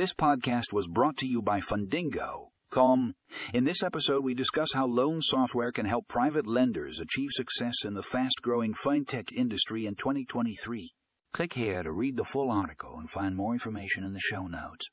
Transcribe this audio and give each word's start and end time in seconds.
This 0.00 0.14
podcast 0.14 0.72
was 0.72 0.88
brought 0.88 1.18
to 1.18 1.26
you 1.26 1.42
by 1.42 1.60
Fundingo. 1.60 2.52
Calm. 2.70 3.12
In 3.52 3.64
this 3.64 3.82
episode, 3.82 4.24
we 4.24 4.32
discuss 4.32 4.72
how 4.72 4.86
loan 4.86 5.20
software 5.20 5.72
can 5.72 5.84
help 5.84 6.08
private 6.08 6.46
lenders 6.46 7.00
achieve 7.00 7.28
success 7.32 7.84
in 7.84 7.92
the 7.92 8.02
fast 8.02 8.40
growing 8.40 8.72
fintech 8.72 9.30
industry 9.30 9.84
in 9.84 9.96
2023. 9.96 10.94
Click 11.34 11.52
here 11.52 11.82
to 11.82 11.92
read 11.92 12.16
the 12.16 12.24
full 12.24 12.50
article 12.50 12.96
and 12.98 13.10
find 13.10 13.36
more 13.36 13.52
information 13.52 14.02
in 14.02 14.14
the 14.14 14.20
show 14.20 14.46
notes. 14.46 14.86